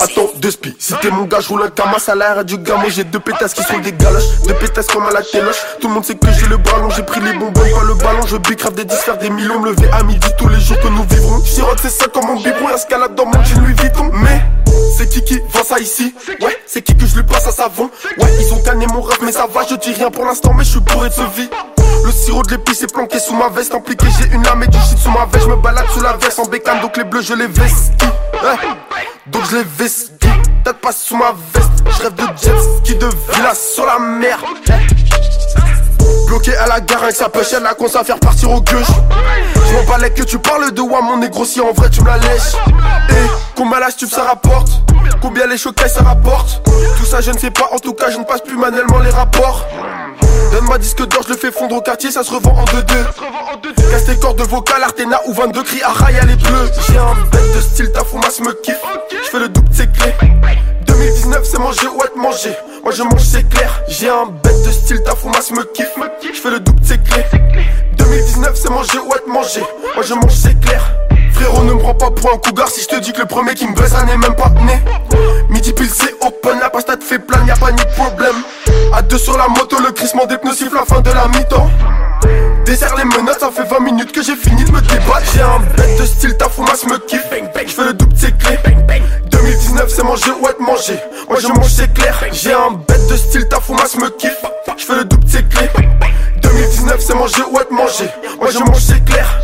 [0.00, 0.76] Attends, deux spies.
[0.78, 2.88] Si t'es mon gars, je roule un camas à l'air du gamo.
[2.88, 4.40] J'ai deux pétasses qui sont des galoches.
[4.46, 5.56] Deux pétasses comme à la téloche.
[5.80, 6.90] Tout le monde sait que j'ai le ballon.
[6.90, 8.26] J'ai pris les bonbons, pas le ballon.
[8.26, 9.60] Je bicrave des 10, faire des millions.
[9.60, 11.44] Me lever à midi tous les jours que nous vivrons.
[11.44, 12.68] Sirote, c'est ça comme mon biberon.
[12.74, 14.10] Escalade dans mon jean Louis Vuitton.
[14.12, 14.42] Mais.
[14.96, 16.14] C'est qui qui vend ça ici?
[16.40, 19.18] Ouais, c'est qui que je lui passe à savon Ouais, ils ont canné mon rap
[19.22, 21.50] mais ça va, je dis rien pour l'instant mais je suis bourré de ce vie
[22.04, 24.78] Le sirop de l'épice est planqué sous ma veste Impliqué, j'ai une lame et du
[24.78, 27.22] shit sous ma veste Je me balade sous la veste en bécane donc les bleus
[27.22, 28.06] je les vestis
[29.28, 30.28] Donc je les vestis
[30.64, 34.38] Tête pas sous ma veste Je rêve de jet ski de villa sur la mer
[36.28, 38.86] Bloqué à la gare avec sa pochette, la con à faire partir au gueuche.
[39.68, 42.06] Je m'en balais que tu parles de moi, mon négro, si en vrai tu me
[42.06, 42.54] la lèches.
[43.10, 44.68] Et combien la stup ça rapporte?
[45.20, 46.62] Combien les chocailles ça rapporte?
[46.98, 49.10] Tout ça je ne sais pas, en tout cas je ne passe plus manuellement les
[49.10, 49.64] rapports.
[50.78, 52.84] Disque d'or, je le fais fondre au quartier, ça se revend en 2-2.
[53.90, 56.70] Casse tes cordes vocales, Artena ou 22 cris, à rail, les bleus.
[56.86, 58.76] J'ai un bête de style, ta foumasse me kiffe.
[59.10, 60.14] Je fais le double, c'est clé.
[60.86, 62.54] 2019 c'est manger ou être mangé.
[62.82, 63.82] Moi je mange c'est clair.
[63.88, 65.92] J'ai un bête de style ta foumasse me kiffe.
[66.22, 67.24] Je fais le double c'est clé.
[67.96, 69.60] 2019 c'est manger ou être mangé.
[69.94, 70.82] Moi je mange c'est clair.
[71.32, 73.54] Frérot ne me prends pas pour un cougar Si je te dis que le premier
[73.54, 74.82] qui me baisse n'est même pas né.
[75.50, 78.36] Midi pile c'est open La pasta te fait plein y'a pas ni problème
[79.18, 81.70] sur la moto le crissement des pneus siffle la fin de la mi-temps.
[82.64, 85.22] Désert les menottes, ça fait 20 minutes que j'ai fini de me débattre.
[85.34, 87.22] J'ai un bête de style, ta me kiffe.
[87.66, 88.58] Je fais le double, c'est clé
[89.30, 90.98] 2019 c'est manger ou être mangé.
[91.28, 92.18] Moi je mange c'est clair.
[92.32, 94.44] J'ai un bête de style, ta me kiffe.
[94.76, 95.68] Je fais le double, c'est clé
[96.42, 98.08] 2019 c'est manger ou être mangé.
[98.40, 99.40] Moi je mange c'est clair